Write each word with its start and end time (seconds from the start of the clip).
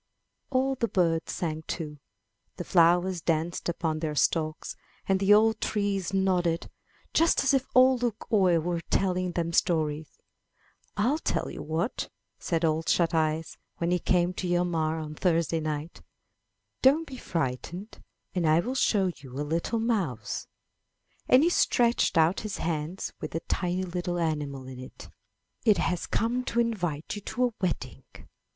'* 0.27 0.37
All 0.49 0.73
the 0.73 0.87
birds 0.87 1.31
sang 1.31 1.61
too, 1.67 1.99
the 2.57 2.63
flowers 2.63 3.21
danced 3.21 3.69
upon 3.69 3.99
their 3.99 4.15
stalks, 4.15 4.75
and 5.07 5.19
the 5.19 5.31
old 5.31 5.61
trees 5.61 6.11
nodded, 6.11 6.71
just 7.13 7.43
as 7.43 7.53
if 7.53 7.67
Ole 7.75 7.97
Luk 7.99 8.27
oie 8.31 8.57
were 8.59 8.81
telling 8.89 9.33
them 9.33 9.53
stories. 9.53 10.09
'Til 10.97 11.19
tell 11.19 11.51
you 11.51 11.61
what!" 11.61 12.09
said 12.39 12.65
Ole 12.65 12.81
Shut 12.87 13.13
eyes, 13.13 13.59
when 13.77 13.91
he 13.91 13.99
came 13.99 14.33
to 14.33 14.47
Hjalmar 14.47 14.97
on 14.99 15.13
Thursday 15.13 15.59
night, 15.59 16.01
''don't 16.81 17.05
be 17.05 17.17
frightened, 17.17 18.01
and 18.33 18.49
I 18.49 18.59
will 18.59 18.73
show 18.73 19.11
you 19.15 19.33
a 19.33 19.45
little 19.45 19.77
mouse." 19.79 20.47
And 21.29 21.43
he 21.43 21.49
stretched 21.51 22.17
out 22.17 22.39
his 22.39 22.57
hand 22.57 23.11
with 23.21 23.33
the 23.37 23.41
tiny 23.41 23.83
little 23.83 24.17
animal 24.17 24.65
in 24.65 24.79
it. 24.79 25.11
"It 25.63 25.77
137 25.77 25.77
MY 25.77 25.77
BOOK 25.77 25.77
HOUSE 25.77 25.89
has 25.91 26.07
come 26.07 26.43
to 26.43 26.59
invite 26.59 27.15
you 27.15 27.21
to 27.21 27.45
a 27.49 27.53
wedding. 27.61 28.03